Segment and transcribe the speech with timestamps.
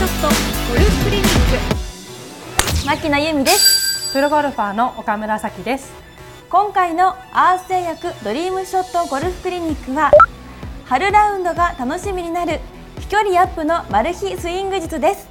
[0.00, 0.06] ク
[1.10, 1.26] リニッ
[2.82, 2.86] ク。
[2.86, 4.14] 牧野由美です。
[4.14, 5.92] プロゴルファーの岡村咲です。
[6.48, 10.10] 今回のアース製薬ドリームショットゴルフクリニックは
[10.86, 12.60] 春ラウンドが楽しみになる
[12.98, 15.28] 飛距離アップのマル秘スイング術です。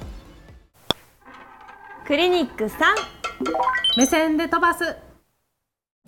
[2.06, 2.70] クリニック3
[3.98, 4.96] 目線で飛ばす。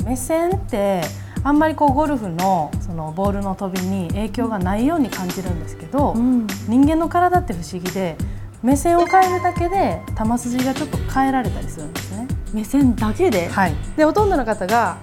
[0.05, 1.01] 目線って
[1.43, 6.47] あんまりこうゴルフのそのボールの飛びに影響がないように感じるんですけど、ん。
[6.69, 8.17] 人間の体って不思議で
[8.62, 12.29] 目線を変えるだけで球筋がちょっと変えられたりするんですね。
[12.53, 13.48] 目線だけで？
[13.48, 14.98] はい、でほとんどの方が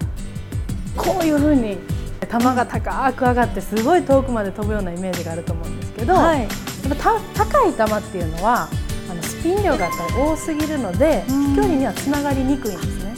[0.96, 1.76] こういう風に
[2.20, 6.40] 球が高く上がってすごい遠くまで飛ぶようなイメージがあると思うんですけど、はい。
[6.40, 6.48] やっ
[6.96, 8.68] ぱた高い球っていうのは
[9.10, 11.50] あのスピン量が多すぎるのでうん。
[11.50, 13.10] 飛距離にはつながりにくいんですね。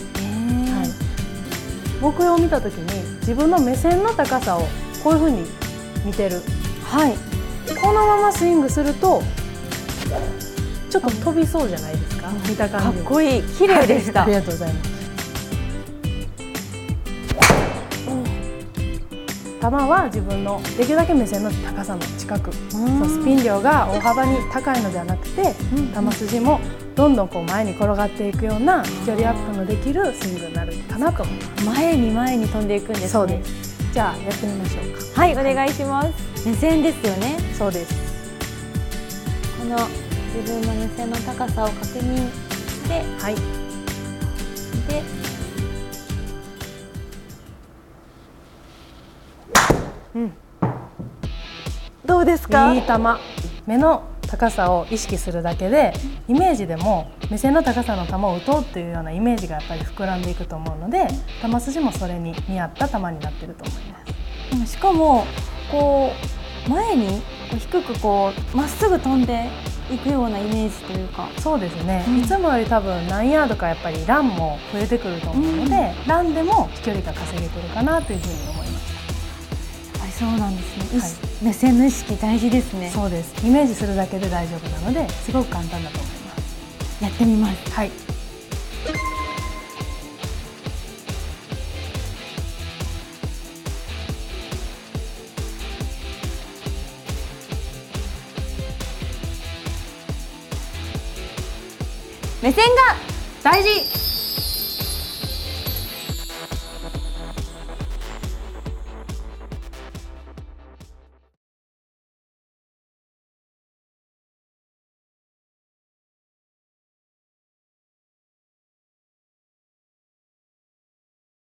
[0.73, 0.89] はい、
[2.01, 4.63] 目標を見た時に自分の目線の高さを
[5.05, 5.47] こういう風に
[6.05, 6.41] 見てる。
[6.85, 7.15] はい。
[7.81, 9.23] このままスイングすると
[10.91, 12.31] ちょっと飛びそうじゃないですか？
[12.49, 13.05] 見たか感じも。
[13.05, 13.43] っこいい。
[13.43, 14.25] 綺麗でした。
[14.25, 14.93] ありがとうございます。
[19.63, 22.53] 球は自分のできるだけ目線の高さの近く。
[22.53, 26.11] そうスピン量が大幅に高いのではなくてうん。
[26.11, 26.61] 球筋も
[26.97, 31.65] どんどんこう前に転がっていくような飛距離アップのできるスイングになるかなと思います。
[31.65, 33.09] 前に前に飛んでいくんですね。
[33.09, 33.95] そうです。
[33.95, 35.21] じゃあやってみましょうか。
[35.21, 36.47] はいお願いします。
[36.47, 37.39] 目線ですよね。
[37.57, 37.95] そうです。
[39.61, 39.79] この
[40.35, 43.35] 自分の目線の高さを確認してはい。
[43.35, 45.03] で
[50.15, 50.33] うん。
[52.05, 52.75] どうですか？
[52.75, 52.89] いい球
[53.67, 55.93] 目の高さを意識するだけで
[56.27, 61.07] イメージでも目線の高さの球を打とうっていうようなイメージがやっぱり膨らんでいくと思うので
[61.43, 64.13] 球筋もそれに見合った球になってると思います。
[64.55, 65.27] うんしかも
[65.71, 66.13] こ
[66.67, 67.23] う前に
[67.59, 69.49] 低くこうまっすぐ飛んで
[69.91, 71.29] いくようなイメージというか。
[71.39, 72.21] そうですね、うん。
[72.21, 78.93] いつもより多分何ヤードかやっぱりランも増えてくると思うので、ランでも飛距離が稼げてるかなというふうに思います。
[80.03, 81.11] あそうなんですね、意はい。
[81.11, 82.91] 識目線の意識大事ですね。
[82.91, 83.47] そうです。
[83.47, 87.05] イメージするだけで大丈夫なのですごく簡単だと思います。
[87.05, 87.71] やってみます。
[87.73, 87.91] はい
[102.43, 102.97] 目線が
[103.45, 104.12] 大事。